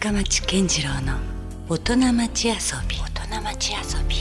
[0.00, 1.18] 深町健次郎の
[1.68, 2.54] 大人町遊
[2.88, 4.16] び大人町遊び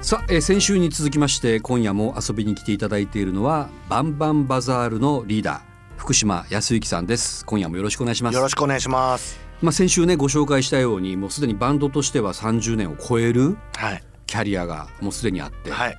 [0.00, 5.60] さあ、えー先週に続きまして今夜も遊びに来ていただいているのはバンバンバザールのリーダー
[5.98, 9.38] 福島康之さんです今夜もよろしくお願いしますよろしくお願いします。
[9.60, 14.02] まあ先週ねご紹介したようにもうすでにバンドとしては30年を超えるはい。
[14.26, 15.98] キャリアがもうすでにあって、はい。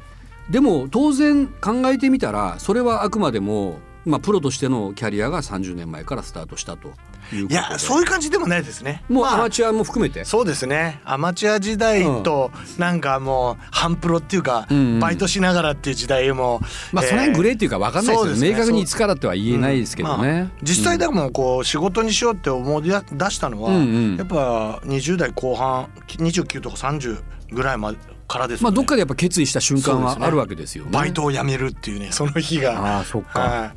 [0.49, 6.93] でも当然考えてみたらそれはあくまでもまあプロとしてのキャリアが30年前からスタートしたと
[7.31, 9.03] いや、そういう感じでもないですね。
[9.09, 11.01] もうまあアマチュアも含めて、そうですね。
[11.05, 14.99] アマチュア時代と、なんかもう、半プロっていうか、うんうん。
[14.99, 16.61] バイトしながらっていう時代も。
[16.91, 18.51] まあその辺グレーっていうか分かんないですよね,、そうですね。
[18.51, 22.91] 明確にいつからっては言えないですけどね、まあ実際でもこう仕事にしようって思い出
[23.31, 23.79] したのは、うんう
[24.13, 24.15] ん。
[24.17, 30.91] やっぱ20代後半29とか30ぐらいまでからですよね、まあどっかでやっぱ決意した瞬間はあるわけですよね。
[30.91, 32.97] バイトを辞めるっていうねその日が。
[32.97, 33.71] ああそっか、はい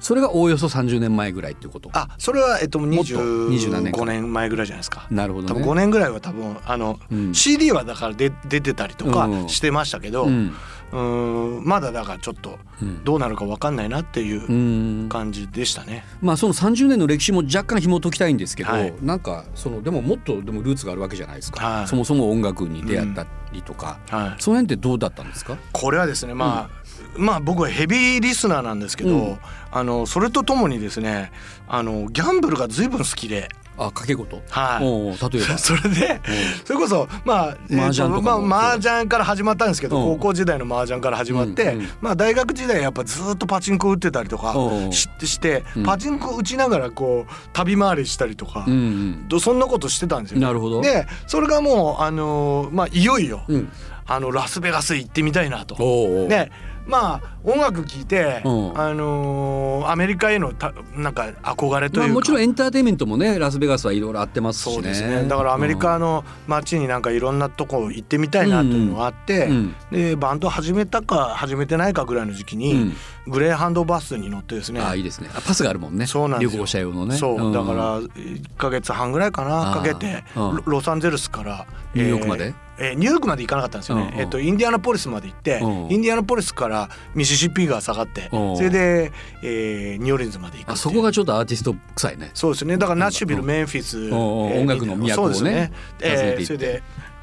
[0.00, 1.90] それがおおよそ30年前ぐらいっていうこと。
[1.92, 4.00] あそれはえっともっと20何年か。
[4.02, 5.06] 25年前ぐらいじゃないですか。
[5.10, 5.60] なるほどね。
[5.60, 7.34] 多分5年ぐらいは多分あの、うん。
[7.34, 9.48] CD はだからで出てたりとかうん。
[9.48, 10.54] してましたけど、ううん。
[10.92, 13.04] ーんまだだからちょっとうん。
[13.04, 15.08] どうなるか分かんないなっていううん。
[15.08, 16.04] 感じでしたね。
[16.20, 18.94] まあその30年の歴史も若干紐解きたいんですけど、はい。
[19.02, 21.88] なんかそのでももっとでもルーツがあるわけじゃないですか、はい。
[21.88, 25.56] そもそも音楽に出会ったりとか、はい、その辺ってどうだったんですか？
[25.72, 26.77] これはですねまあ、
[27.18, 29.38] まあ僕はヘビーリスナーなんですけど、うん。
[29.70, 31.30] あのそれとともにですね
[31.68, 35.56] あのギャンブルが随分好きで、あ掛け事、はい、例えば。
[35.58, 36.20] それで、
[36.64, 38.46] それこそまあ麻雀とかも。
[38.46, 40.18] まあ麻雀から始まったんですけど、うん。
[40.18, 45.82] 高校時代の麻雀から始まって、うんうんまあ大学時代やっぱずっとパチンコ打ってたりとかうんしして、うん。
[45.84, 48.72] パチンコ打ちながらこう旅回りしたりとか、うん。
[48.72, 50.40] うんどそんなことしてたんですよ。
[50.40, 50.80] なるほど。
[50.80, 53.70] でそれがもうあのーまあいよいよ、うん。
[54.06, 55.76] あのラスベガス行ってみたいなと。
[55.78, 56.28] おうおう。
[56.28, 56.50] で
[56.88, 58.78] まあ音楽聴いて、うん。
[58.80, 64.74] あのーアメリカへのたなんか憧れとまあ、いうか、もちろんエンターテインメントもねラスベガスはいろいろあってますしね。
[64.74, 65.28] そうですね。
[65.28, 69.74] だからアメリカの街になんかいろんなとこ行ってみたいなというのがあって、うん。
[69.92, 72.92] でバンド始めたか始めてないかぐらいの時期に、うん。
[73.28, 74.80] グレーハンドバスに乗ってですね。
[74.80, 75.28] ああいいですね。
[75.34, 76.06] あパスがあるもんね。
[76.06, 76.58] そうなんですよ。
[76.58, 77.16] 旅行者用のね。
[77.16, 77.52] そう、ん。
[77.52, 80.24] だから1ヶ月半ぐらいかなかけて
[80.64, 82.46] ロサンゼルスからニューヨークまで？
[82.46, 84.20] えーえーニューヨークまで行かなかったんですよね、うんうん。
[84.20, 85.92] えっとインディアナポリスまで行って、うん。
[85.92, 88.56] インディアナポリスからミシシッピ川下がって、うん。
[88.56, 89.12] それで、
[89.42, 92.30] えーニューオーリンズまで行くそこがちょっとアーティスト臭いね。
[92.34, 92.76] そうですね。
[92.76, 93.46] だからナッシュビル、うん。
[93.48, 96.82] メンフィス、えー音楽の都をねそうですね、えーそれで、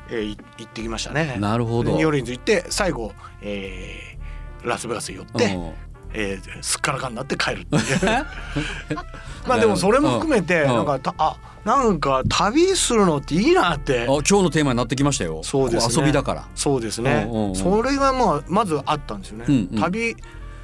[0.10, 1.38] えー、い行ってきましたね。
[1.40, 1.92] なるほど。
[1.92, 4.16] でニューオーリンズ行って最後、えー
[4.68, 5.74] ラスベガス寄って、うん
[6.14, 7.82] えー、すっからかんになって帰るっていう。
[9.48, 10.76] まあでもそれも含めてうん。
[10.76, 14.02] なんかたあなんか旅するのっていいなって。
[14.02, 15.42] あ今日のテーマになってきましたよ。
[15.44, 15.96] そうですね。
[15.96, 16.48] こ遊びだから。
[16.56, 17.28] そうですね。
[17.30, 17.56] うんうんうん。
[17.56, 19.82] それがまあまずあったんですよね、うんうん。
[19.82, 20.16] 旅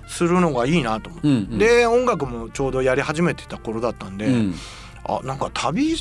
[0.07, 1.57] するのがいいなと思って、うんうん。
[1.57, 4.55] で音楽もちょうどやり始めてた頃だったんで、うん。
[5.05, 5.95] あなんか旅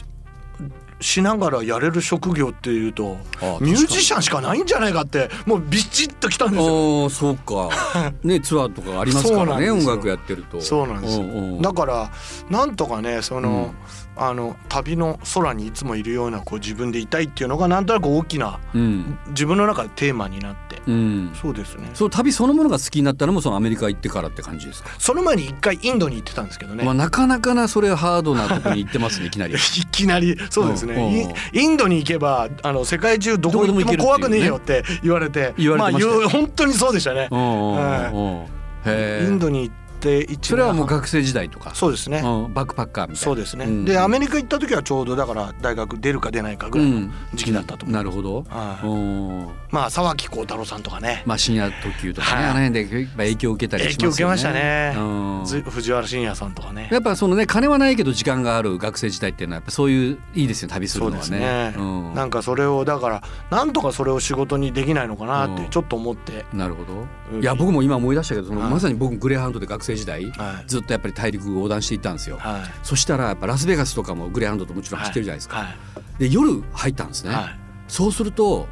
[1.01, 7.03] しながらやれる職業っていうとあミュージシャンしかないんじゃないかってもうビチッときたんですよ。
[7.05, 7.71] ああそうか。
[8.23, 10.61] ねツアーとかありますからね音楽やってると。
[10.61, 11.25] そうなんですよ。
[11.61, 12.11] だから
[12.51, 13.75] なんとかねその、
[14.23, 19.19] あの旅の空にいつもいるようなこう自分でいたいっていうのがなんとなく大きなうん。
[19.29, 21.33] 自分の中でテーマになって、うん。
[21.41, 21.91] そうですね。
[21.95, 29.55] そう旅そのものが好きになったのもそのアメリカ行ってからって感じですか、その前に一回インドに行ってたんですけどね、まあなかなかなそれハードなとこに行ってますねいきなり。
[29.57, 30.37] いきなり。
[30.51, 37.29] そうですうんねイインドに行けばあの世界中どこ行っても怖くねえよって言われて言われてましたよあ本当にそうでしたね。
[37.31, 41.75] うんインドに行って一それはもう学生時代とか。
[41.75, 43.17] そうですね、うんバックパッカーみたいな。
[43.17, 43.85] そうですね、ん。
[43.85, 48.45] でアメリカ行った時はちょうどだから大学出るか出ないかぐらいの時期だったと思う、なるほど。
[48.49, 48.87] はい。
[48.87, 49.49] うん。
[49.71, 52.45] まあ沢木耕太郎さんとかね、まあ深夜特急とかね、はい。
[52.51, 54.01] あの辺で影響を受けたりしますよね。
[54.01, 54.95] 影響受けましたね。
[54.97, 55.45] うん。
[55.45, 56.89] ず藤原信也さんとかね。
[56.91, 61.31] やっぱそのね金はないけど時間がある学生時代っていうのはやっぱそういういいですよ旅するそうのはね。
[61.31, 61.83] ですね、う
[62.13, 62.15] ん。
[62.15, 67.07] なんかそれをだからなんとかそれを仕事にできないのかなっうんてちょっと思って、なるほど。
[67.33, 67.43] うん。
[67.43, 68.71] いや僕も今思い出したけどそのはい。
[68.71, 70.65] まさに僕グレーハウンドで学生時代はい。
[70.67, 72.39] ずっとやっぱり大陸横断していったんですよ。
[72.39, 72.63] はい。
[72.83, 75.57] そしたらやっぱラスベガスとかもグレーハウンドともちろん走ってるじゃないですか。
[75.59, 75.77] はい。
[76.19, 77.35] で夜入ったんですね。
[77.35, 77.59] はい。
[77.89, 78.69] そうすると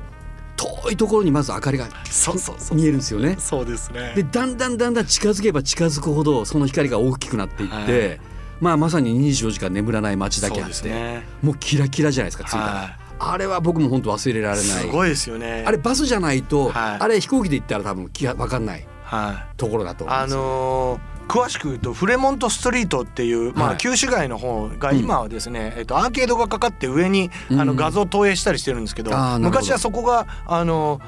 [0.56, 2.76] 遠いところにまず明かりがそうそうそう。
[2.76, 3.36] 見えるんですよね。
[3.38, 4.12] そうですね。
[4.16, 8.20] でだんだんだんだん近づけば近づくほどその光が大きくなっていって、はい。
[8.60, 11.24] まあまさに24時間眠らない街だけあって、ね。
[11.42, 12.96] もうキラキラじゃないですか着いたら、はい。
[13.20, 14.64] あれは僕も本当忘れられない。
[14.64, 15.64] すごいですよね。
[15.66, 16.96] あれバスじゃないと、はい。
[17.00, 18.86] あれ飛行機で行ったら多分気が分かんない
[19.56, 20.34] ところだと思うんあです。
[20.34, 23.76] よ、のー詳しく言うとフレモントストリートっていう、まあ、はい。
[23.76, 24.98] 旧市街の方がうん。
[24.98, 27.66] 今はですね、えっと、アーケードがかかって上にあうん。
[27.66, 31.02] の画像投影したりしてるんですけど,、昔はそこがあの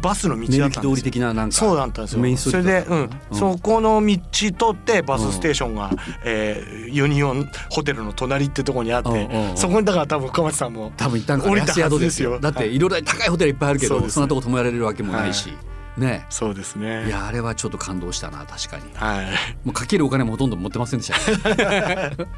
[0.00, 1.04] バスの道だったんですよ。
[1.04, 2.36] 的ななんかそうだったんですよ。
[2.38, 3.10] それで、うん。
[3.30, 5.90] そこの道通ってバスステーションが、
[6.24, 12.32] えーユニオンホテルの隣ってとこにあって、そこにだから多分深町さんも多分行ったんか降りた安宿ですよ。
[12.32, 15.52] はずですよだっていろいろ高いホテルいっぱいあるけどそ,、そんなとこ泊められるわけもないし、
[15.96, 16.26] ね。
[16.30, 17.06] そうですね。
[17.06, 18.84] いやあれはちょっと感動したな確かに。
[18.94, 19.26] はい。
[19.64, 21.54] もうかけるお金もほとんど持ってませんでした。
[21.54, 22.16] ね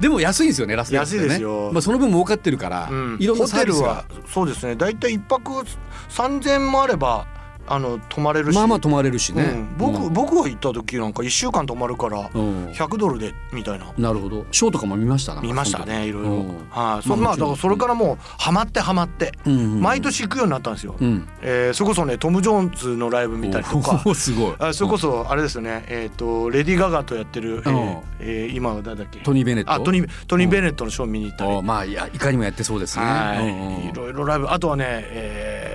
[0.00, 1.18] でも安いですよねラスベガスね。
[1.22, 1.70] 安いですよ。
[1.72, 3.16] まあ、その分儲かってるから、うん。
[3.20, 4.04] いろんなホサービスが。
[4.08, 4.74] テルはそうですね。
[4.74, 5.64] だいたい一泊
[6.08, 7.26] 三千もあれば
[7.66, 8.54] あの泊まれるし。
[8.54, 10.12] まあまあ泊まれるしね、うん、僕、うん。
[10.12, 12.66] 僕が行った時なんか一週間泊まるからうん。
[12.68, 13.86] 100ドルでみたいな。
[13.96, 14.44] なるほど。
[14.52, 15.34] ショーとかも見ました？
[15.40, 16.28] 見ましたねいろいろ。
[16.30, 16.46] うん。
[16.70, 17.48] はい、そまあだまあもちろん。
[17.48, 19.80] からそれからもうハマってハマってうんうんうん。
[19.80, 20.96] 毎年行くようになったんですよ。
[21.00, 21.28] うん。
[21.42, 24.02] えーそれこそねトム・ジョーンズのライブ見たりとか。
[24.14, 24.54] すごい。
[24.58, 27.76] あそれこそあれですよね、えっ、とレディー・ガガとやってる、えうん。
[27.76, 29.20] ーえー今は誰だっけ？
[29.20, 29.72] トニー・ベネット。
[29.72, 33.84] あトニートニー・ベネットのショー見に行ったり、まあいやいかにもやってそうですね、はい、うんうん。
[33.88, 34.48] いろいろライブ。
[34.50, 35.73] あとはねえー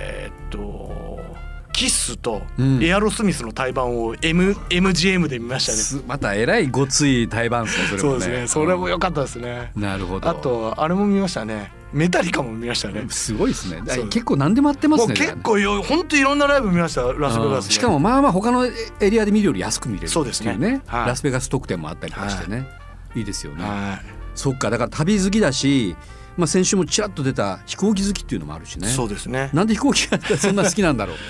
[1.80, 2.84] キッスとうん。
[2.84, 5.78] エアロスミスの対バンを M MGM で見ましたね。
[5.78, 8.20] すまたえらいごつい対バンですねそれもね。
[8.20, 8.48] そうですね。
[8.48, 9.72] それも良かったですね。
[9.74, 10.28] なるほど。
[10.28, 11.72] あとあれも見ましたね。
[11.94, 13.06] メタリカも見ましたね。
[13.08, 13.80] すごいですね。
[14.10, 15.14] 結構何でもやってますね。
[15.14, 20.82] 結構よ本当いろんなライブ見ましたラスベガス、しかもまあまあ他のエリアで見るより安く見れるそうですね。
[20.86, 21.06] はい。
[21.06, 22.68] ラスベガス特典もあったりとかしてね、
[23.14, 24.00] い、いですよね、は
[24.34, 25.96] そっかだから旅好きだし、
[26.36, 28.88] まあ、先週もちらっと出た飛行機好きっていうのもあるしい、ね。
[28.88, 29.48] そうですね。
[29.54, 31.16] なんで飛行機がそんな好きなんだろう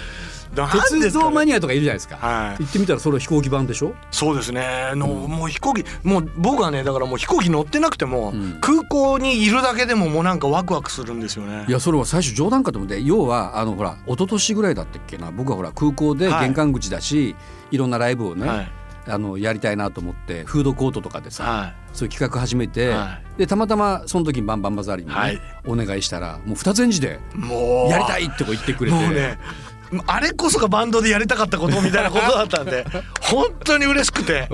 [0.55, 2.63] 鉄道マニアとかいるじゃないですか、はい。
[2.63, 3.95] 行ってみたらそれは飛行機版でしょ？
[4.11, 4.93] そうですね。
[4.95, 8.59] の、もう飛行機もう僕はねだからもう飛行機乗ってなくても、うん。
[8.61, 11.65] 空港にいるだけでももうなんかワクワクするんですよね。
[11.69, 15.31] いやそれは最初冗談かと思って要はあのほら一昨年ぐらいだったっけな？
[15.31, 16.47] 僕はほら空港ではい。
[16.47, 17.37] 玄関口だし、
[17.71, 18.73] い、ろんなライブをね、はい。
[19.07, 27.19] あのやりたいなと思ってフードコートとかでさ、はそういう企画始めて、はでたまたまその時にバンバンバザールにね、はいお願いしたらもう二つ返事で
[27.89, 29.39] やりたいってこう言ってくれてね
[30.07, 32.87] あれこそがバンドでやりたかったことみたいなことだったんで
[33.21, 34.47] 本当に嬉しくて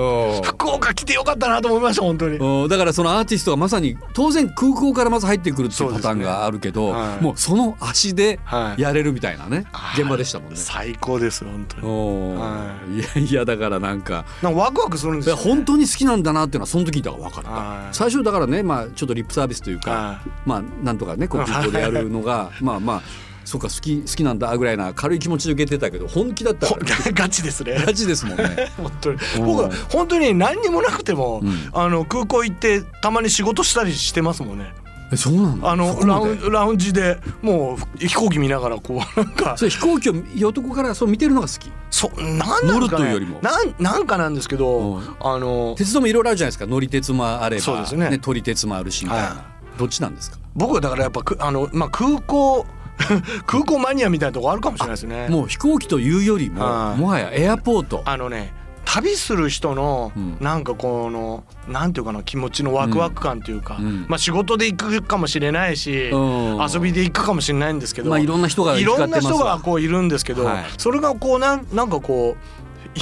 [0.43, 2.69] 福岡来てよかったなと思いました本当に。
[2.69, 7.25] だからそのアーティストがまさに当然空港からまず入ってくるっていうパターンがあるけどはい。
[7.25, 10.03] もうその足ではいやれるみたいなね、はい。
[10.03, 10.57] 現場でしたもんね。
[10.57, 12.39] 最高です本当に。
[12.39, 12.75] は
[13.17, 13.21] い。
[13.21, 14.25] やいやだからなんか。
[14.43, 17.95] なんかワクワクするんですよ、ね、本当に好きなんだなっていうのはその時にだから分かった、はい。
[17.95, 20.31] 最初だからねまあちょっとリップサービスというか、はい。
[20.45, 27.83] まあなんとかねこう空港でやるのがまあまあそうか好き好きなんだぐらいな軽い気持ちで受けてたけど本気だったほから、ね、 ガチですね。
[27.87, 28.73] ガチですもんね。
[28.77, 29.19] 本当に。
[29.39, 29.47] うん。
[29.47, 31.71] 僕は本当に何にもなくても、うん。
[31.73, 34.75] あの空港行ってたまに仕事したりしてますもんね。
[35.13, 39.21] えそうなんだあのラウンラウンジでもう飛行機見ながらこう。
[39.21, 41.71] なんかそれ飛行機を横からそう見てるのが好き？
[41.93, 43.39] そなんなんかね乗るというよりも。
[43.43, 45.03] なんなんかなんですけど、うん。
[45.21, 46.67] あの鉄道もいろいろあるじゃないですか。
[46.67, 48.19] 乗り鉄もあればそうですね。
[48.21, 49.45] 撮り鉄もあるしみたいな、は
[49.79, 50.39] どっちなんですか？
[50.57, 52.67] 僕はだからやっぱくあの、まあ、空港
[53.47, 55.29] 空港マニアみたいなとこあるかもしれないですね。
[55.29, 57.01] もう飛行機というよりもはい。
[57.01, 58.03] もはやエアポート。
[58.05, 58.53] あのね
[58.85, 60.37] 旅する人のうん。
[60.41, 64.07] なんかこのなんていうかな気持ちのワクワク感というか、うん。
[64.09, 66.59] まあ仕事で行くかもしれないし、うん。
[66.73, 70.65] 遊びで行くかもしれないんですけど、まあいろんな人がいろんな人がこういるんですけど、はい。
[70.79, 72.66] それがこうなんなんかこう。
[72.97, 73.01] い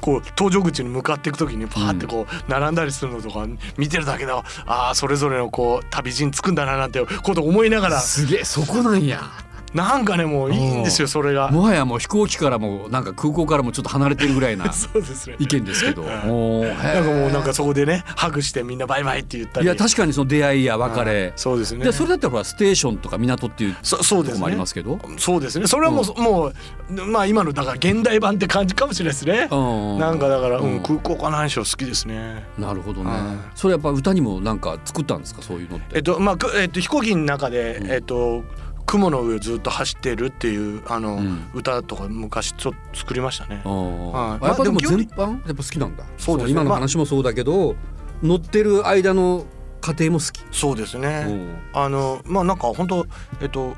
[0.00, 3.46] こう搭乗口に向かっていく時にパーってこう並んだりするのとか
[3.76, 8.00] 見てるだけでああそれぞれのこう旅路につくんだななんてこと思いながら。
[8.00, 9.20] すげえそこなんや
[9.74, 11.50] なんかねもういいんですよそれが。
[11.50, 14.66] もはやもう飛行機からもなんか空港からもちょっと離れてるぐらいな
[15.38, 16.02] 意見ですけど。
[16.02, 16.94] はいおーへー。
[16.94, 19.66] なんかもうなんかそこでねハグしてみんなバイバイって言ったり。
[19.66, 21.84] いや確かにその出会いや別はいれそうですね。
[21.84, 25.00] でそれだったらほらステーションとか港っていうそそうとこもありですねますけど。
[25.18, 25.66] そうですね。
[25.66, 29.48] それはもう、もうまあ今のだから現代版って感じかもしれないですね。
[29.50, 29.98] うん。
[29.98, 30.82] なんかだから、うんうん。
[30.82, 32.44] 空港か何しろ好きですね。
[32.58, 33.10] なるほどね。
[33.10, 33.22] はい
[33.54, 35.42] それやっぱ歌にもなんか作ったんですか？
[35.42, 35.96] そういうのって。
[35.96, 37.90] えっとまあ、くえっと、飛行機の中で、うん。
[37.90, 38.44] えっと
[38.92, 43.68] 雲の上をずっと走ってるっていうあの、うん歌とか昔ちょっと作りましたねあ。
[43.68, 47.74] ーはいやっぱでも全般やっぱ好きなんだそうですね今の話もそうだけど
[48.22, 49.46] 乗ってる間の
[49.80, 51.24] 過程も好きそうですね。
[51.26, 53.06] うんあのまあなんか本当
[53.40, 53.74] えっと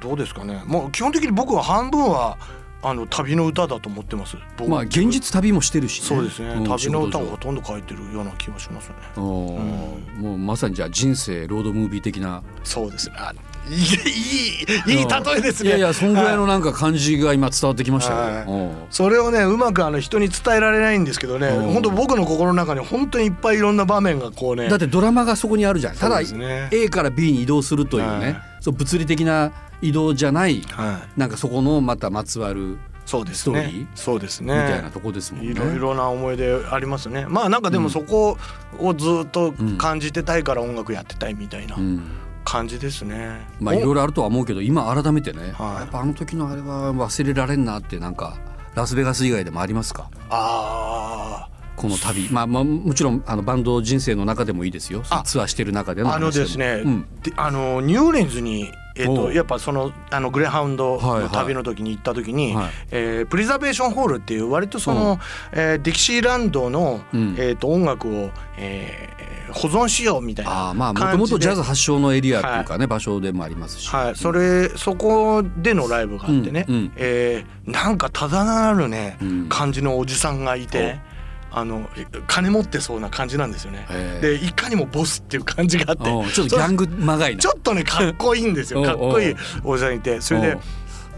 [0.00, 0.62] どうですかね。
[0.66, 2.38] もう基本的に僕は半分は
[2.82, 4.36] あの旅の歌だと思ってます。
[4.56, 6.60] 僕まあ現実旅もしてるしねそうですね。
[6.60, 8.94] ん旅の歌をほとんど書いてるような気がしますね。
[9.16, 13.16] 上おーもうまさにじゃあ人生ロードムービー的なそうですね。
[13.70, 15.70] あいいいいいい例えですね。
[15.70, 18.44] いやいやそんぐらいのはなんか感じが今伝わってきました
[18.90, 21.72] それをねうまくあの人に伝えられないんですけどねうん。
[21.72, 25.96] 本当僕の心の中に本当にいっぱいいろんな場面がこうねだってドラマがそこにあるじゃん。
[25.96, 26.20] ただ
[26.70, 28.42] A から B に移動するというね、はい。
[28.60, 35.50] そう物理的な移動じゃないはなんかそこのまたまつわるそうですストーリねーそうですみたいなねとこですもんね。
[35.50, 37.26] いろいろな思い出ありますね。
[37.28, 38.36] まあなんかでもそこ
[38.78, 41.76] をずっと感じてたいから音楽やってたいみたいな。
[41.76, 42.02] うん
[42.50, 45.80] 感じですね、まあいろいろあるとは思うけど今改めてね、はい。
[45.80, 48.38] やっぱあの時のあれは忘れられんなってなんか
[48.74, 50.10] ラスベガス以外でもありますか？
[50.30, 55.02] あこの旅、まあ、まあもちろんあのバンド人生の中でもいいですよ。
[55.10, 57.06] あツアーしてる中でのああのですね、うん。
[57.22, 61.22] であのニューオーリンズにえっとやっぱそのあのグレハウンドはいはい。
[61.24, 62.70] の旅の時に行った時に、はい。
[62.90, 65.18] えープリザベーションホールっていう割とその、
[65.52, 67.36] えーディキシーランドの、うん。
[67.38, 79.48] えっと音楽を、えー保存しようみたいなあーまあもともとジャズ発祥のエリアっていうかね、場所でもありますし、はい、それそこでのライブがあってね、うんうんえーなんかただならぬね、うん。
[79.48, 81.00] 感じのおじさんがいて。
[81.52, 81.88] あの
[82.26, 83.86] 金持ってそうな感じなんですよね。
[84.20, 87.40] でいかにもボスっていう感じがあってちょっとギャングまがいな。
[87.40, 88.82] ちょっとねかっこいいんですよ。
[88.82, 90.58] かっこいいおじさんいてそれで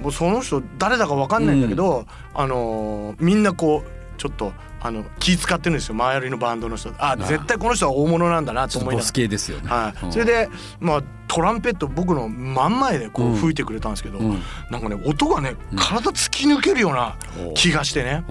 [0.00, 5.94] もうその人誰だかわかんないんだけど、あのーみんなこうちょっとあの気使ってるんですよ。
[5.94, 6.92] 周りのバンドの人。
[6.98, 9.12] あ絶対この人は大物なんだなと思いながら。
[9.12, 9.68] 系ですよね。
[9.68, 10.12] はい、うん。
[10.12, 10.48] それで、
[10.80, 14.42] まあ、トランペット僕の真ん前でこうんう吹いてくれたんですけど、うん。
[14.70, 17.16] なんかね音がね体突き抜けるような
[17.54, 18.24] 気がしてね、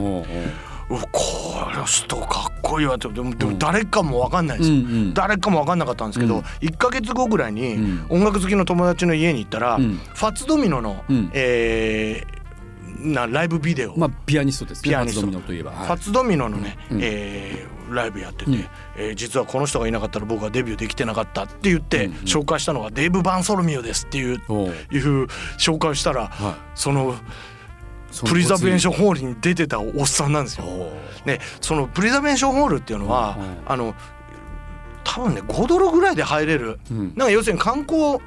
[1.11, 3.07] この人かっこいいわって。
[3.09, 3.59] でもでもうん。
[3.59, 4.69] 誰かも分かんないです。
[4.69, 5.13] よ、うんうん。
[5.13, 6.41] 誰かも分かんなかったんですけど、うん。
[6.41, 8.05] 1か月後ぐらいにうん。
[8.09, 9.97] 音楽好きの友達の家に行ったら、うん。
[9.97, 11.29] ファッツドミノの、うん。
[11.33, 12.41] えー
[13.03, 14.89] なライブビデオ、まあピアニストですね。
[14.91, 15.21] ピアニスト。
[15.21, 15.71] ファッツドミノといえば。
[15.71, 15.85] はい。
[15.87, 16.99] ファッツドミノのね、うん。
[17.01, 18.65] えーライブやってて、うん。
[18.95, 22.17] えー実はこの人がいなかったら僕はデビューできてなかったって言って、うんうん。
[22.19, 24.35] 紹介したのがデーブ・バンソロミオですっていう。
[24.35, 24.41] いう
[25.57, 26.53] 紹介をしたら、はい。
[26.75, 27.15] その
[28.25, 30.65] プリザベーションホールに出てたおっさんなんですよ。
[31.25, 33.45] ね、そのプリザベーションホールっていうのは、うん。
[33.45, 33.95] うんあの
[35.03, 37.13] 多分ね5ドルぐらいで入れる、うん。
[37.15, 38.19] なんか要するに観光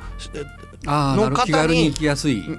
[0.87, 1.95] ああ、なるほど気軽に。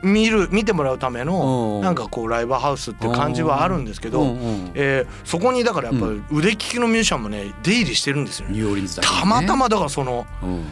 [0.03, 8.58] 見る見てもらうためおのうなんかこうライブハウスって感じはあるんですけど、うんうんえーそこにだからやっぱり腕利きのミュージシャンもね出入りしてるんですよね。
[9.01, 10.65] たまたまだからそのうん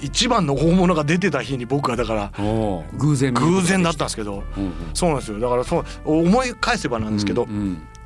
[0.00, 2.32] 一番の大物が出てた日に僕はだから
[2.98, 4.42] 偶然偶然だったんですけど。
[4.94, 5.38] そうなんですよ。
[5.40, 7.46] だからそう思い返せばなんですけど、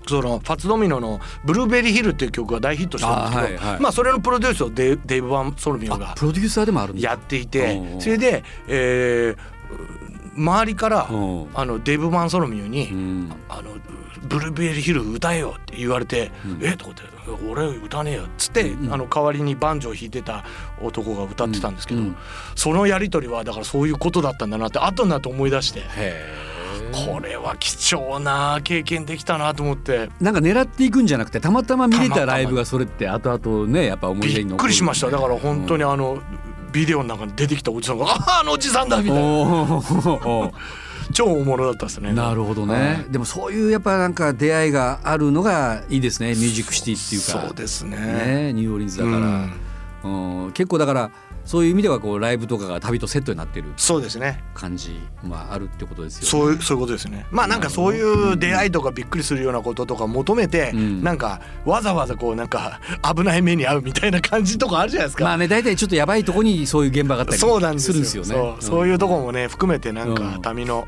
[0.07, 9.61] そのファッツドミノの「ブルーベリーヒル」っていう曲が大ヒットしたんですけど、まあそれのプロデュースをデイデイブ・バンソルミオがあプロデューサーでもあるやっていてそれで、えー
[10.37, 11.15] 周りからう。
[11.15, 13.71] んあのデイブ・バンソルミオにうん「あの
[14.23, 16.59] ブルーベリーヒル歌えよ」って言われて「うん。
[16.63, 16.73] え？
[16.73, 17.03] っ?」とかって
[17.49, 20.45] 「俺歌ねえよ」っつって、うんあの代わりにバンジョー弾いてた
[20.81, 22.17] 男が歌ってたんですけど、うん
[22.55, 25.83] そのやり取りはだからそういうことだったんだなって後になって思い出して。
[26.93, 30.11] これは貴重な経験できたなと思って。
[30.21, 35.09] なんか狙っていくんじゃなくてたまたま見れたライブがそれって後々ねやっぱ思い出びっに残るくりしました。
[35.09, 36.21] だから本当にあの
[36.73, 39.23] ビデオの中に出てきたおじさんが「あああのおじさんだ」みたいな
[41.13, 42.13] 超大物だったですね。
[42.13, 43.13] なるほどね、はい。
[43.13, 47.47] でもそういうやっぱなんか出会いがあるのがいいですねミュージックシティっていうか。
[47.49, 47.97] そうですね。
[47.97, 49.17] ねニューオーリンズだから、
[50.05, 50.45] うん。
[50.45, 50.53] うん。
[50.53, 51.11] 結構だから
[51.45, 54.43] そういう意味ではこうライブとかが旅とセットになってるそうですね。
[54.55, 56.29] 感じまああるってことですよね。
[56.29, 57.27] そういうそういうことですね。
[57.31, 61.03] まあなんかそういう出会いとかびっくりするようなこととか求めて、うん。
[61.03, 62.81] なんかわざわざこうなんか
[63.17, 65.25] 危ない目に遭うみたいな感じとかあるじゃないですか。
[65.25, 67.47] まあね大体ちょっとやばいとこにそういう現場があったりす
[67.93, 68.29] るんですよね。
[68.29, 70.43] そうそういうとこもね含めてなんかうん。
[70.43, 70.87] 旅の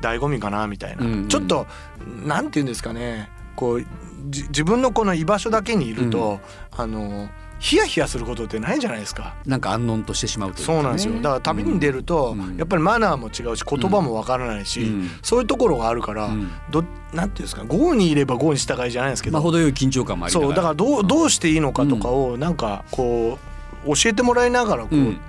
[0.00, 1.28] 醍醐味かなみたいな、うんうん。
[1.28, 1.66] ちょっと
[2.24, 3.30] なんて言うんですかね。
[3.56, 3.86] こう
[4.28, 6.40] じ自分のこの居場所だけにいると、
[6.76, 7.28] あの
[7.60, 9.34] ヒヤヒヤすることってないじゃないですか。
[9.44, 11.14] なんか安穏としてしまうというか、ね、そうなんですよ。
[11.16, 12.56] だから旅に出ると、うん。
[12.56, 15.10] やっぱりマナーも違うし言葉もわからないし、うん。
[15.22, 16.50] そういうところがあるから、うん。
[16.70, 23.38] どなんていうんですか豪にいれば豪に従いじゃないですけど、まあ程よい緊張感もありながらそうだからどうどうしていいのかとかをなんかこ
[23.84, 25.20] う教えてもらいながらこう、うん。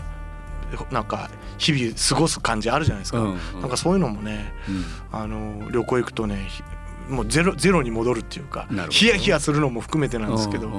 [0.90, 3.62] なんか日々過ごす感じあるじゃないですか、うん。
[3.62, 4.86] なんかそういうのもねうん。
[5.12, 6.64] あの旅行行くとねひ
[7.10, 10.72] もうゼロゼロに戻るっていうかヒヤヒヤするのも含めてなんですけど、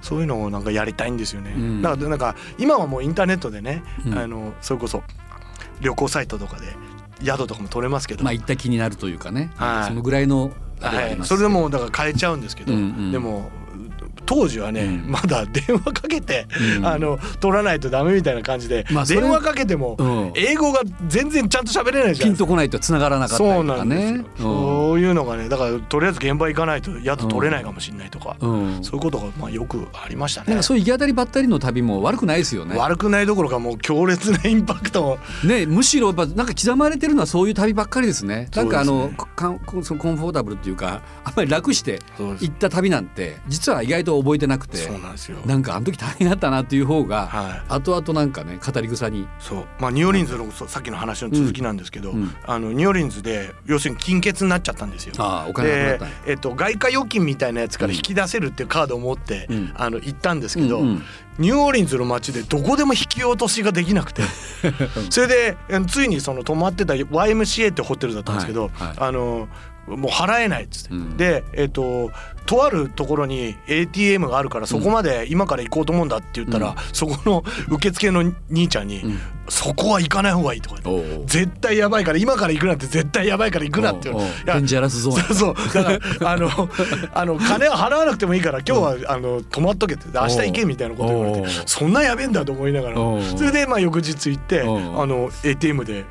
[0.00, 1.54] そういうのをなんかやりたいんですよね。
[1.56, 1.82] うん。
[1.82, 4.18] だからなんか今はもうインターネットでね、うん。
[4.18, 5.02] あのそれこそ
[5.80, 6.76] 旅行サイトとかで
[7.24, 9.88] 宿とかも取れますけど、まあ行った気になるというかね、はい。
[9.88, 13.12] そのぐらいのはい、それでもだから変えちゃうんですけど、うんうん。
[13.12, 13.50] でも
[14.34, 16.46] 当時はね、うんまだ電話かけて、
[16.78, 22.36] うんあの取らないとダメみたいな感じで、まあ電話かけてもうん英語が全然ちゃんと喋れないじゃピン。
[22.36, 24.24] とこないと繋がらなかったりとかね。
[24.38, 30.62] そういうのがねだからとりあえず現場行かないと宿取れないかもしれないとか、そういうことがまあよくありましたねなんか。
[30.62, 32.76] そういう行き当たりばったりの旅も悪くないですよね。
[32.76, 38.48] 悪くないどころかもう強烈なインパクトをねむしろやっぱなんか刻まれてるのはそういう旅ばっかりですね。
[38.54, 39.58] なんかあのねコン
[40.16, 45.38] フォータブルっていうかあんまり楽して行った旅なんて実は意外と覚えてなくてそうなんですよ。
[45.44, 47.62] なんかあの時大変だったなっていう方が、はい。
[47.68, 49.28] 後々なんかね語り草に。
[49.38, 49.66] そう。
[49.78, 52.34] まあニューオーリンズのさっきの話の続きなんですけど、うん。
[52.46, 55.14] あのニューオーリンズで要するに金欠になっちゃったんですよ。
[55.18, 59.72] ああお金でえっと、外貨預金みたいなやつから引き出せるっていうカードを持って、うん。
[59.74, 61.02] あの行ったんですけど、うんうん。
[61.38, 64.22] ニューオーリンズの街でどこでも引き落としができなくて。
[65.10, 68.96] それでえついにその泊まってた YMCA ってホテルだったんですけど、はいはい。
[68.98, 69.48] あの
[69.86, 71.16] もう払えないっつって、うん。
[71.16, 72.10] でえっ、と
[72.46, 76.74] とあるところに ATM があるからそこまで今から行こうと思うんだって言ったら、うん。
[76.92, 79.18] そこの受付の兄ちゃんに、うん。
[79.48, 81.26] そこは行かない方がいいとか言っておうおう。
[81.26, 84.22] 絶対やばいから今から行くなんて絶対やばいから行くなっておうおう。
[84.22, 85.16] いやデンジャラスゾーン。
[85.16, 85.54] やそう。
[85.74, 86.48] だからあの
[87.14, 92.96] あの金は払わなくてもいいから今日は、あの泊まっとけって明日行けみたいなこと言われてそんなやべえんだと思いながら。
[93.36, 96.04] それでまあ翌日行ってあの ATM で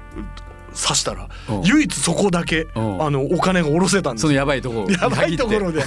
[0.74, 1.28] 刺したら
[1.64, 4.22] 唯一そこだけあのお金が下ろせたんです。
[4.22, 5.84] そのよやばいとこやばいところで。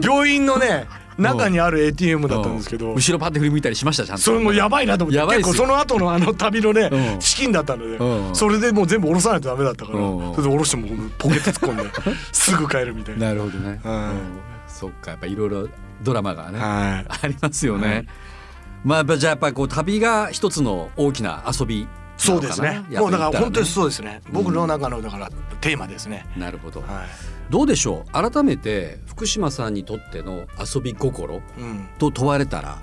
[0.00, 4.22] 病院のね中にある ATM だったんですけど後ろパッて振り向いたりしましたちゃんと。
[4.22, 7.20] それもやばいなと思って結構その後のあの旅のねうん。
[7.20, 8.34] 資金だったのでうん。
[8.34, 10.34] それでもう全部下ろさないとダメだったからうん。
[10.34, 11.84] それで下ろしてもうポケット突っ込んで
[12.32, 13.28] すぐ帰るみたいな。
[13.28, 13.80] なるほどね、
[14.66, 15.68] そっかやっぱいろいろ
[16.02, 17.06] ドラマがね、はい。
[17.22, 18.06] ありますよね、はい。
[18.84, 22.84] まあじゃあやっぱりこう旅が一つの大きな遊びそうですね。
[22.90, 24.22] もうだから本当にねそうですね。
[24.32, 25.30] 僕の中のだから
[25.60, 26.26] テーマですね。
[26.36, 27.06] なるほど、は
[27.50, 28.30] どうでしょう？
[28.30, 31.42] 改めて福島さんにとっての遊び心。
[31.98, 32.78] と問われたら、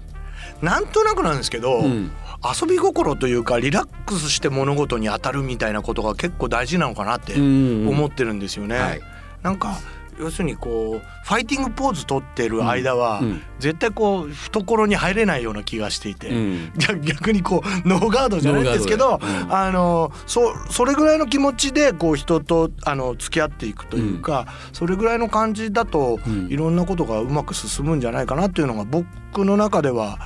[0.61, 2.11] なんとなくなんですけど、うん
[2.43, 8.79] 遊び心というかリラックスして物事に当たるみたいなことが結構大事なのかなって思ってるんですよね。
[8.79, 9.01] はい
[9.43, 9.79] なんか
[10.19, 13.41] 要するにこうファイティングポーズ取ってる間は、うん。
[13.59, 16.29] 絶対こう懐に入れないような気がしていて。
[16.29, 16.73] うん。
[16.77, 19.53] 逆逆にこうノーガードじゃないんですけど、うん。
[19.53, 26.47] あのそそれぐらいの気持ちでこう人とあの付き合っていくというか、それぐらいの感じだと、うん。
[26.47, 30.19] いろんなことがうまく進むんじゃないかなっていうのが僕の中では、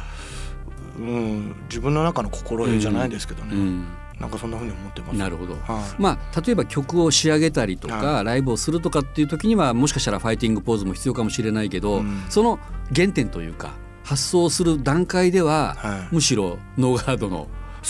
[0.98, 3.86] うん、自分の中の心得じゃないですけどね、うん
[4.20, 5.18] なんかそんな風に思ってます。
[5.18, 5.60] なるほど、は
[5.98, 6.02] い。
[6.02, 12.24] まあ例えば曲を仕上げたりとか、はライブをするとかっていう時にはもしかしたらファイティングポーズも必要かもしれないけど、うん。
[12.30, 12.60] その
[12.96, 16.16] 原点というか発想する段階では、はい。
[16.16, 17.48] むしろノーガードの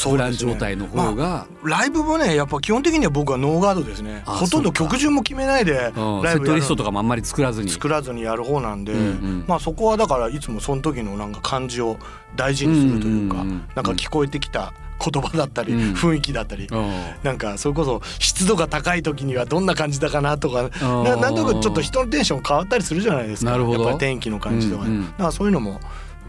[0.09, 4.23] ブラン状態の方が、ライブもねやっぱ基本的には僕はノーガードですね。
[4.25, 6.21] あほとんど曲順も決めないでうん。
[6.21, 7.69] ライブやるセットリストとかもあんまり作らずに。
[7.69, 9.45] 作らずにやる方なんで、うんうん。
[9.47, 11.97] まあそこはだからいつもその時のなんか感じを
[12.35, 14.73] 大事にするというか、うんうんうんなんか聞こえてきた
[15.03, 15.93] 言葉だったり、うん。
[15.93, 16.91] 雰囲気だったり、うん。
[17.23, 23.51] なんかそれこそ湿度が高い時にはどんな感じだかなとかななんとなくちょっと人のテンション変わったりするじゃないですか。
[23.51, 23.83] なるほど。
[23.83, 25.79] やっぱり天気の感じとかね、うんうんそういうのも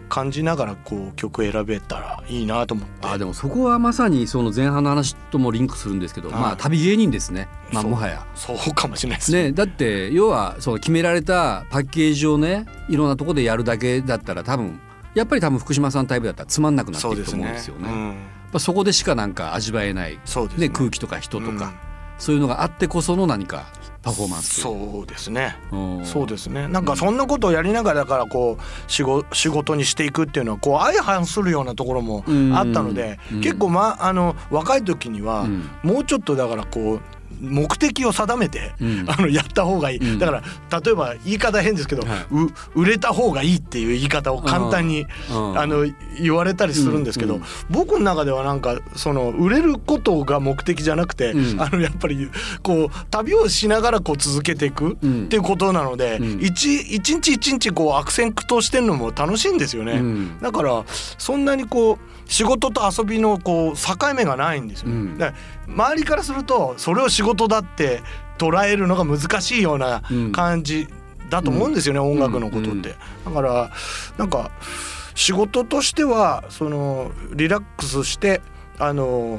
[0.08, 3.06] 感じながらこう曲選べたらいいなと思って。
[3.06, 6.40] あでもそこはまさにその前半の話ともリンクするんですけど、はい。
[6.40, 8.26] まあ旅芸人ですね、まあ、そうもはや。
[8.34, 9.32] そうかもしれないです。
[9.32, 14.80] ねね、だって要はその決められたパッケージをねいろんなところでやるだけだったら多分
[15.14, 17.88] やっぱり多分福島さんタイプだったらつまんなくなっていうくと思うんですよね。
[17.88, 18.06] うん。
[18.08, 18.14] やっ
[18.52, 20.20] ぱそこでしかなんか味わえない、ね。
[20.56, 21.72] ね、空気とか人とか、
[22.18, 23.66] そういうのがあってこその何か
[24.06, 24.60] パフォーマンス。
[24.60, 25.56] そうですね。
[25.72, 26.04] うん。
[26.04, 26.68] そうですね。
[26.68, 32.22] なんかそんなことをやりながらだからこう仕事仕事にしていくっていうのはこう相反するようなところも
[32.54, 33.40] あったのでうん。
[33.40, 35.68] 結構まあの若い時にはうん。
[35.82, 37.00] もうちょっとだからこう
[37.40, 39.04] 目的を定めて、うん。
[39.08, 40.18] あのやった方がいい、うん。
[40.18, 42.18] だから例えば言い方変ですけど、はい。
[42.30, 45.58] う売れた方がいいっていう言い方を簡単にうん。
[45.58, 45.86] あの
[46.20, 47.40] 言われたりするんですけど、うん。
[47.40, 51.60] うん僕の中ではなんかその売れることが目的じゃなくて、うん。
[51.60, 52.30] あのやっぱり
[52.62, 55.24] こう旅をしながらこう続けていくうん。
[55.24, 56.40] っていうことなので、うん。
[56.40, 59.92] 一一日一日こう悪戦苦闘してるのも楽しいんですよね。
[59.92, 60.38] うん。
[60.40, 65.18] だからそんなにこう仕事と遊びのこう境目がないんですよ、うん。
[65.18, 65.36] だか
[65.68, 68.02] ら周りからするとそれを仕事だって
[68.38, 70.32] 捉えるのが難しいようなうん。
[70.32, 70.88] 感じ
[71.30, 72.94] だと思うんですよね、音楽のことって。
[73.24, 73.70] だから
[74.16, 74.50] なんか
[75.14, 78.42] 仕事としてはそのリラックスして
[78.78, 79.38] あの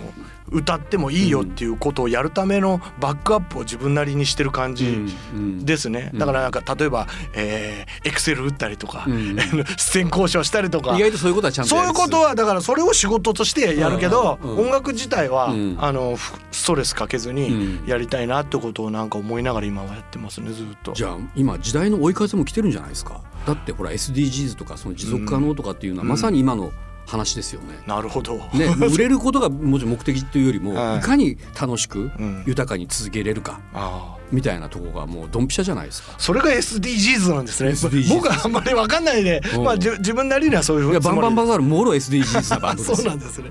[0.49, 4.85] 歌ってもいいよっていうことをやるためのバックアップを自分なりにしてる感じ
[5.33, 6.19] うんですね、うん。
[6.19, 9.35] だからなんか例えばエクセル打ったりとか、うん。
[9.77, 10.95] 出演交渉したりとか。
[10.97, 14.65] 意外とそういうことはちゃんとそういうことはだからそれを仕事としてやるけど、うんうんうん。
[14.67, 15.75] 音楽自体は、うん。
[15.79, 17.87] あのふストレスかけずにうん。
[17.87, 20.93] やりたいなってことをなんか思いながら今はやってますねずっと。
[20.93, 23.21] じゃあ今時代の追い風も来てるんじゃないですか。
[23.45, 26.09] だってほら SDGs とかその持続可能とかっていうのはうん。
[26.09, 26.71] まさに今の
[27.07, 27.79] 話ですよね。
[27.87, 28.35] なるほど。
[28.53, 36.13] ね、 売れることがもちろん目的というよりも、はいい、かに楽しくうん豊かに続けれるかああみたいなところがもうドンピシャじゃないですか。
[36.17, 37.69] それが SDGs なんですね。
[37.69, 43.49] SDGs 僕はあんまりわかんないで、うんまあじ自分なりにはそういういやバンバンバンザールもろ SDGs なバンドですそうよなんですね。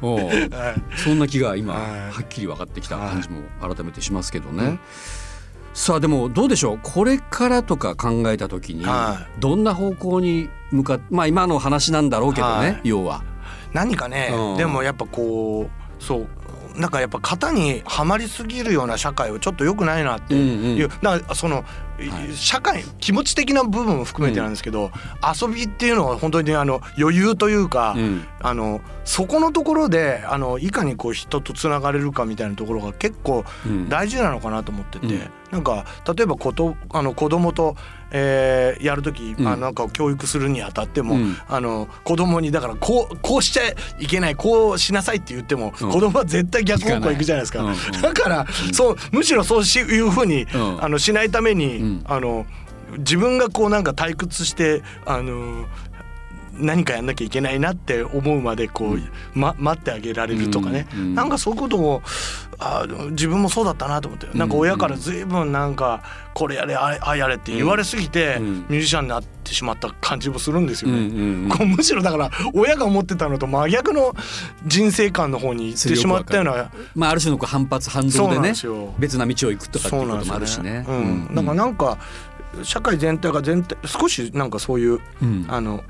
[0.96, 4.78] そんな気が今はっきり分かってきた感じも改めてしますけどね。
[5.72, 13.22] さあでもどうでしょうこれからとか考えた時にはどんな方向に向かっまあ今の話なんだろうけどね、はい要は。
[13.72, 14.56] 何かね、うん。
[14.56, 16.26] でもやっぱこうそう
[16.78, 21.64] なんかやっぱ型にはまりすぎるような社会はちょっと良くないなっていう、うんだからその、
[22.34, 24.90] 社会気持ち的な部分も含めてなんですけど、
[25.40, 28.26] 遊びっていうのは本当にあの余裕というか、うん。
[28.40, 33.88] あのそこのところであのいかにこう人とつながれるかみたいなところが結構うん。
[33.88, 35.30] 大事なのかなと思ってて、うん。
[35.50, 37.76] なんか例えばことあの子供と、
[38.10, 39.48] えーやる時、うん。
[39.48, 41.36] あなんか教育するにあたっても、うん。
[41.48, 43.62] あの子供にだからこうこうしちゃ
[43.98, 45.90] いけないこうしなさいって言っても、うん。
[45.90, 47.62] 子供は絶対逆方向行くじゃないですか。
[47.62, 47.72] うん。
[47.72, 48.02] うん。
[48.02, 50.84] だから、そうむしろそうしいうふうに、うん。
[50.84, 52.46] あのしないために、うんあの
[52.98, 55.66] 自分がこうなんか退屈してあの
[56.58, 59.10] 何かやんなきゃいけないなって思うまでこう、うん。
[59.34, 62.02] ま、待ってあげられるとかね、うんうんなんかそういうことも
[62.58, 66.02] あ自分もそうだったなと思ってなんか親から随分なんか
[66.34, 68.44] これやれあれああやれって言われすぎて、うん。
[68.44, 70.98] ミュージシャンになってしまった感じもするんですよね。
[70.98, 71.48] うんうんうん。
[71.48, 74.14] こうむしろだから親が思ってたのと真逆の
[74.66, 76.70] 人生観の方に行ってしまったような。
[76.94, 78.52] まあある種のこう反発反動でね。
[78.98, 80.84] 別な道を行くとかっていうこともあるしね。
[80.88, 81.98] うん、だからなんか
[82.62, 85.46] 社会全体が全体少しなんかそういううん。
[85.48, 85.82] あの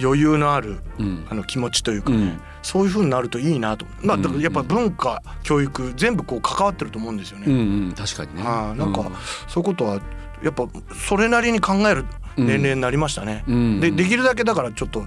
[0.00, 1.26] 余裕のあるうん。
[1.28, 2.40] あの気持ちというかね、うん。
[2.62, 3.86] そういう風になるといいなと。
[4.02, 4.22] まあうん。
[4.22, 7.46] だからやっぱ文化教育全部こう関わってると思うんですよね。
[7.48, 7.56] うんう
[7.88, 7.94] ん。
[7.96, 8.42] 確かにね。
[8.42, 9.10] はいなんか
[9.48, 10.00] そういうことは
[10.42, 10.68] やっぱ
[11.08, 12.04] それなりに考える
[12.38, 13.44] 年齢になりましたね。
[13.48, 13.80] うん。
[13.80, 15.06] でできるだけだからちょっと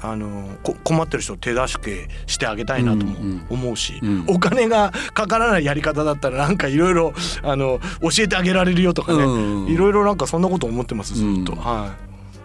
[0.00, 4.24] あのこ困ってる人を手助けしてあげたいなともうんうん思うし、うん。
[4.28, 11.92] お金がかからないやり方だったらなんかいろいろ あの教えてあげられるよとかね、うんいろいろなんかそんなこと思ってますずっと、うんは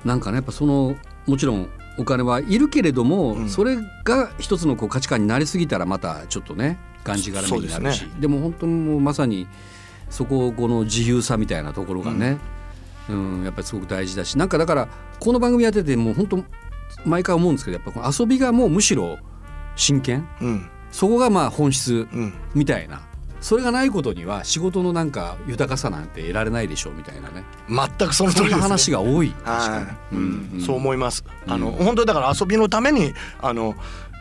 [0.05, 0.95] なんかねやっぱその
[1.27, 3.49] もちろんお金はいるけれども、うん。
[3.49, 8.07] それが一つのこう価値観になりすぎたらまたちょっとねがんじがらめになるし。
[8.19, 9.47] で,、も本当にもうまさに
[10.09, 12.39] そここの自由さみたいなところがね、うん
[13.43, 14.87] やっぱりすごく大事だしなんかだから
[15.19, 16.43] この番組やっててもう本当
[17.05, 19.17] 毎回思うんですけどやっぱこの遊びがもうむしろ
[19.75, 20.27] 真剣？
[20.41, 20.69] い、うん。
[20.91, 23.01] そこがまあ本質うん、みたいな。
[23.41, 27.45] それがないことには仕事のなんか豊かさなんて得られないでしょうみたいなね。
[27.69, 28.61] 全くその通りです、ね。
[28.61, 29.29] 話が多い。
[29.29, 29.79] 確かは
[30.11, 30.19] い、に。
[30.21, 31.23] うんそう思います。
[31.47, 33.75] あの、うん本当にだから遊びのためにあの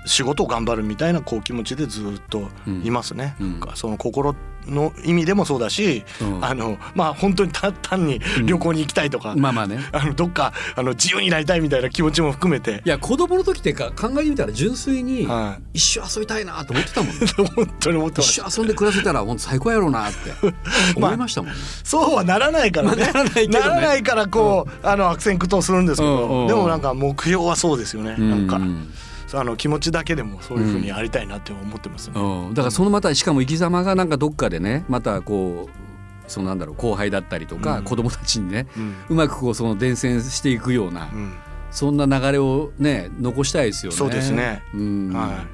[0.06, 2.48] 仕事を頑張るみたいなこう気持ちでずっと
[2.84, 3.34] いますね。
[3.40, 3.60] うん。
[3.74, 4.36] その心
[4.68, 6.44] の意味でもそうだし、うん。
[6.44, 9.80] あのまあ本当に単単に旅行に行きたいとか、まあまあね。
[9.92, 17.24] あのどっかあの自由になりたいみたいな気持ちも含めて、いや子供の時ってか考えてみたら純粋には一生遊びたいなと思ってたもんね。
[17.24, 18.50] い、 本当に思ってま一す。
[18.50, 20.32] 生遊んで暮らせたら本当最高やろうなって
[20.96, 23.10] 思いましたもんね、そうはならないからね。
[23.14, 23.46] まあならね。
[23.48, 26.46] ならないからこう、あの悪戦苦闘するんですけど、うんうん。
[26.46, 28.16] でもなんか目標はそうですよね。
[28.18, 28.92] なんか、うん
[29.32, 32.20] あの気持ちだけでもそういう風にやりたいなって思ってますね。
[32.20, 32.54] うん。
[32.54, 37.84] だからそのまたしかも生き様がなんかどっかでねまたこうそのなんだろう後輩だったりとか、うん。
[37.84, 38.94] 子供たちにねうん。
[39.10, 41.34] うまくこうその伝染していくような、うん。
[41.70, 43.98] そんな流れをね残したいですよね。
[43.98, 44.62] そうですね。
[44.74, 45.12] うん。
[45.12, 45.44] は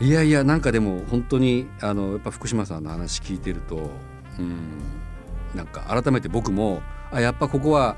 [0.00, 3.90] いやいやなんかでも本当にあのやっぱ福島さんの話聞いてると、
[4.36, 4.82] うん、
[5.54, 7.96] なんか改めて僕もあやっぱここは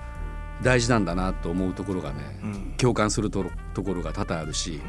[0.62, 2.46] 大事なんだなと思うところがね、い。
[2.46, 4.80] うん共感するとところが多々あるし、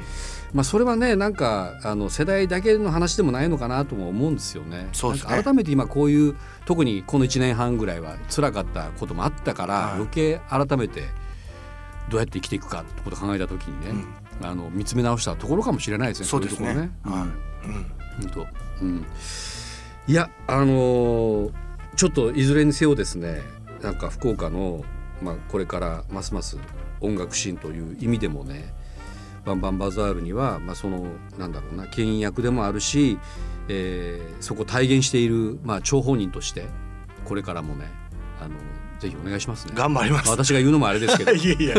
[0.54, 4.90] まあ、それはねなんかあの世代だけの話でもないのかなとも思うんですよね。
[4.92, 11.04] そうですね改めて今こういう特にこの1年半ぐらいは辛かったこともあったから、はい余計改めて
[12.10, 14.04] どうやって生きていくかってことを考えた時にね、
[14.42, 16.28] あの見つめ直したところかもしれないですね。
[16.28, 16.72] そうですね。
[16.72, 16.92] いところね。
[17.04, 17.70] はい。
[17.70, 18.48] うん本当、
[18.82, 19.06] うん、
[20.08, 21.52] いやあのー
[21.96, 23.42] ちょっといずれにせよですね
[23.82, 24.84] なんか福岡の、
[25.26, 26.58] まあ、これからますます
[27.02, 28.74] 音楽シーンという意味でもね
[29.44, 31.08] バンバンバザールには、まあ、その
[31.38, 33.18] なんだろうな牽引役でもあるし、
[33.68, 36.66] えーそこを体現している、まあ、張本人として
[37.26, 37.90] これからもね
[38.40, 38.56] あの
[39.00, 39.74] ぜひお願いしますね。
[39.76, 40.30] 頑張ります。
[40.30, 41.76] 私が言うのもあれですけど いやいや。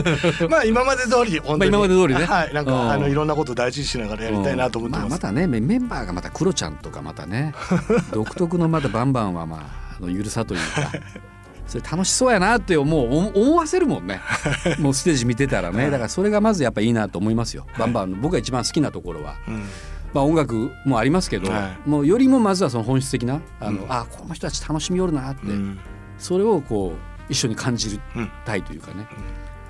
[0.51, 1.71] まあ今まで通り 本当に。
[1.71, 2.53] まあ今まで通りねはい。
[2.53, 5.09] なんうんかあのいろんなことを大事にしながらやりたいなと思ってまあ、ま。
[5.11, 7.55] ますたねメメンバーがまたクロちゃんとかまたね
[8.13, 10.93] 独特のまたバンバンはまああのゆるさというか
[11.67, 14.21] それ楽しそうやなって思う思思わせるもんね。
[14.79, 15.91] もうステージ見てたらね。
[15.91, 17.67] だからそれがまずやっぱいいなと思いますよ。
[17.79, 19.65] バンバンの僕が一番好きなところは、うん。
[20.15, 23.93] まあ、音楽もありますけど、はもうよりもまずはその本質的なあの、うん。
[23.93, 25.79] あこの人たち楽しみよるなって、うん。
[26.19, 28.01] それをこう一緒に感じ。
[28.45, 29.07] たいというかね、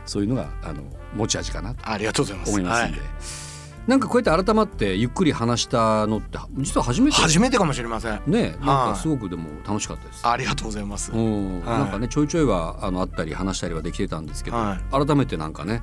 [0.04, 0.82] そういうのがあの
[1.14, 2.50] 持ち味かなとありがとうございます。
[2.50, 3.45] 思いますんで、はい
[3.86, 7.16] なんかこうやって改まってゆっくり話したのって実は初めて？
[7.16, 8.20] 初めてかもしれません。
[8.26, 10.26] ねなんかすごくでも楽しかったです。
[10.26, 11.12] ありがとうございます。
[11.12, 15.82] うん、はいなんかねちょいちょいはあのあったり話したりはできてたんですけど、は改めてなんかね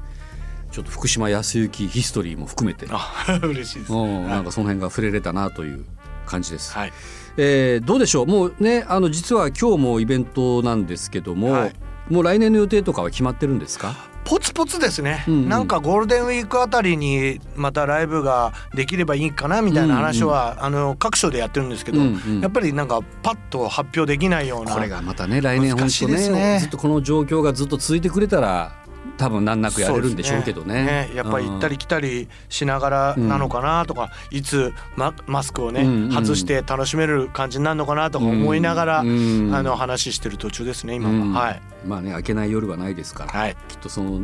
[0.72, 3.94] ちょっと福島康之ヒストリーも含めて、 あ嬉しいです。
[3.94, 5.86] うんはいなんかその辺が触れれたなという
[6.26, 6.74] 感じです。
[6.74, 6.94] はい。
[7.38, 8.28] えーどうでしょう？
[8.28, 11.74] もうねあの実は今日もイベントなんですけども、はい
[12.10, 13.96] もう来年の予定とかは決まってるんですか？
[14.26, 15.50] ポツポツですね、うんうん。
[15.50, 22.42] なんかゴールデンウィークあたりにまたライブができればいいかなみたいな話は、あの各所でやってるんですけど、うんうん。
[22.42, 24.74] やっぱりなんかパッと発表できないような。
[24.74, 26.60] これがまたね来年本当ねね。
[26.60, 28.83] ずっとこの状況がずっと続いてくれたら
[29.18, 31.12] 多分難なくやれるんでしょうけどね。
[31.14, 36.12] やっぱり行ったりうん来たりしながらなのかなとか、いつママスクをね、うんうん。
[36.12, 41.34] 外して楽しめる感じになるのかなとか思いながら、うんあの話してる途中ですね今は、うん。
[41.34, 41.62] はい。
[41.86, 43.56] まあね明けない夜はないですから、はい。
[43.68, 44.22] きっとその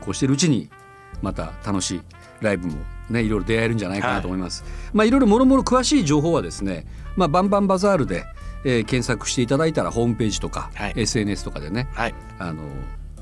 [0.00, 0.70] こうしてるうちに
[1.20, 2.02] また楽しい
[2.40, 2.78] ライブも
[3.10, 4.64] ねいろいろ出会えるんじゃないかなと思います。
[4.92, 8.24] まあいろいろもろもろ詳しい情報はですね、まあバンバンバザールで、
[8.64, 10.92] えー検索していただいたらホームページとか、はい。
[10.96, 12.14] SNS とかでね、はい。
[12.38, 12.62] あの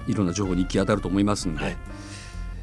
[0.06, 1.62] いろんな情報に行き当たると思いますんで。
[1.62, 1.76] はい。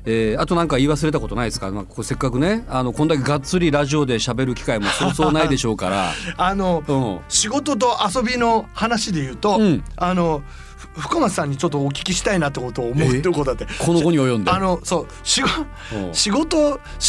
[0.10, 9.84] えーあとなんか言い忘れたことないですか、まあ、こうせっかくねあのこんだけがっつりラジオで喋る機会もそうそうないでしょうから、 あのうん、仕事と遊びの話で言うと、うん。
[9.98, 13.66] あのふ深松さんにちょっとお聞きしたいなってことを思ってることだって。
[13.80, 15.62] この後に及んであのそう仕事
[15.96, 16.14] うん。
[16.14, 16.32] 仕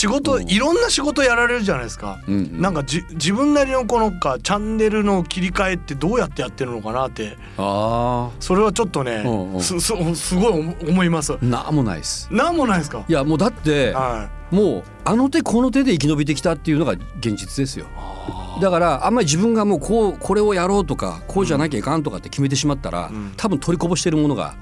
[0.06, 2.20] 事いろんな仕事やられるじゃないですか。
[2.26, 2.60] うんうん。
[2.60, 7.36] なんかじ自分なりのこのかチャンネルの切り替えってどうやってやってるのかなって。
[7.56, 9.60] あそれはちょっとねうんうん。
[9.60, 11.34] すすすごい思思います。
[11.34, 12.28] あなんもないです。
[12.32, 13.04] なんもないですか？
[13.08, 17.86] いやもうだってはもうあの手この手で生き延びてきたっていうのが現実ですよ。
[17.86, 18.47] い。
[18.60, 23.32] だからあんまり自分がもうこうこれをやろうとかこうじゃなきゃいかんとかって決めてしまったら、うん。
[23.36, 24.56] 多分取りこぼしてるものが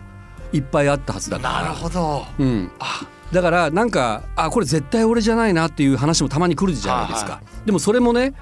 [0.53, 1.63] いっぱいあったはずだから。
[1.63, 2.25] なるほど。
[2.39, 3.07] うん、あ。
[3.33, 8.35] だからなんかあこれ絶対俺じゃないなっていう話もたまに来るじゃないですか、はでもそれもね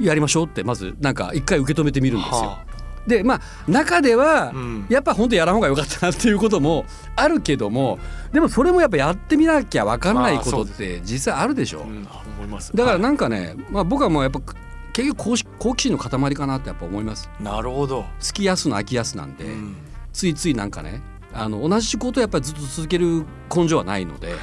[0.00, 2.34] やりましょうってまずなんか一回受け止めてみるんですよ。
[2.34, 2.64] は
[3.06, 4.86] でまあ中ではうん。
[4.88, 6.84] やっぱ本当やらん方が良かったなっていうことも
[7.16, 7.98] あるけども
[8.32, 11.80] でもそれもやっぱやってみなきゃ分かんないことって実際あるでしょ。
[11.80, 12.72] あ、うん、思います。
[12.74, 14.40] だからはなんかね、まあ、僕はもうやっぱ
[14.98, 17.30] 結局好奇好奇心の塊かなってやっぱ思います。
[17.40, 18.02] いなるほど。
[18.02, 19.76] 好きやすの飽きやすなんで、うん。
[20.12, 21.00] ついついなんかね
[21.32, 24.34] あの同じことをやっぱりずっと続ける根性はないので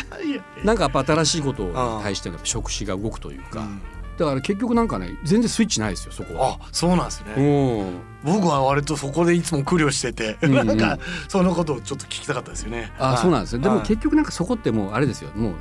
[0.64, 3.82] なんかやっぱ新しいことに対しての触手が動くというか、うん。
[4.16, 6.56] だから結局なんかね全然スイッチないですよそこは。
[6.58, 8.00] あそうなんですね。
[8.24, 8.32] うん。
[8.32, 10.66] 僕は割とそこでいつも苦慮してて、うんうん。
[10.68, 12.90] なんかそのことをちょっと聞きたかったですよね。
[12.98, 13.86] あそうなんですねでもはい。
[13.86, 15.30] 結局なんかそこってもうあれですよ。
[15.36, 15.52] もう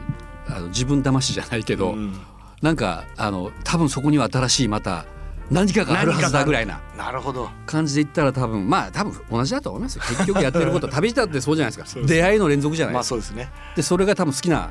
[0.47, 2.13] あの自分騙しじゃないけど、うん
[2.61, 5.05] なんかあの多分そこには新しいまた
[5.49, 7.49] 何かがあるはずだぐらいななるほど。
[7.65, 10.03] 感じで言ったら多分まあ多分同じだと思いますよ。
[10.07, 12.01] 結局やってること 旅したってそうじゃないですか。
[12.05, 13.51] 出会いの連続じゃないまですか、あそうですね。
[13.75, 14.69] でそれが多分好きな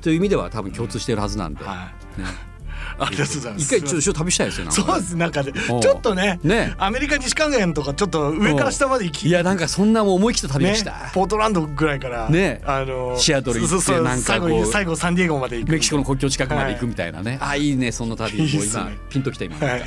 [0.00, 2.20] という意味では多分共通しているはずなんで、はい。
[2.20, 2.26] ね、
[2.98, 3.64] ありがとうございます。
[3.64, 6.74] 一回ちょっと一緒に旅したいですよそうですなんかねちょっとねね。
[6.78, 12.60] アメリカ西海岸とかちょっと上から下まで行きいやなんかそんな思い切った旅ねでした、ポートランドぐらいからね。
[12.64, 15.72] あのシアトル行ってなんか最後こうに最後サンディエゴまで行く。
[15.72, 19.82] メキシコの国境近くまで行くみたいなね、あいいねその旅もう今ピンときた今、はい。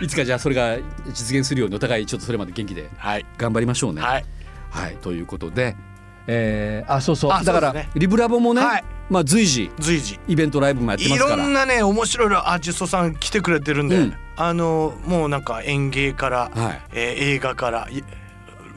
[0.04, 0.76] い、つかじゃあそれが
[1.12, 3.26] 実現するようにお互いちょっとそれまで元気ではい。
[3.38, 4.02] 頑張りましょうね。
[4.02, 4.24] はい。
[4.70, 5.76] はい、ということで、
[6.26, 7.32] えーあそうそう。
[7.32, 10.18] あだからリブラボもね、はいまあ随時随時。
[10.28, 11.36] イベントライブもやっていますから。
[11.36, 14.14] ろんなね面白いアーティストさん来てくれてるんで、うん。
[14.36, 16.82] あのもうなんか演芸から、はい。
[16.92, 18.02] えー映画からい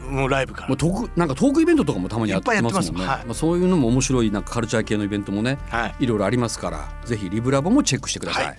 [0.09, 0.67] もうライブから。
[0.67, 3.07] もうトークなんかトークイベントとかもたまにやってますもんね。
[3.07, 3.25] はい。
[3.25, 5.95] まあ、そういうのも面白いなんかカルチャー系のイベントもねはい。
[6.03, 8.45] いろいろありますからぜひリブラボもチェックしてください。
[8.45, 8.55] は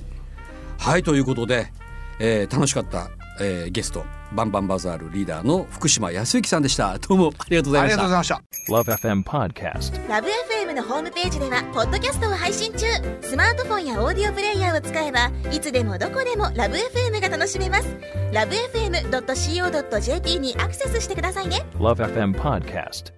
[0.79, 1.73] はいい、ということで、
[2.19, 6.99] えー楽しかった、えーゲストバンバンバザールリーダーの福島康之さんでした。
[6.99, 7.97] どうもありがとうございありました。
[7.97, 8.43] がとうございました。
[8.73, 10.09] Love FM Podcast.
[10.09, 12.87] ラブ f m のホームページではポッドキャストを配信中。
[13.23, 17.97] スマートフォンやオーディオプレイヤーを使えばいつでもどこでもラブ f m が楽しめます。
[18.33, 21.65] ラブ FM.co.jp にアクセスしてくださいね。
[21.79, 23.16] Love FM Podcast.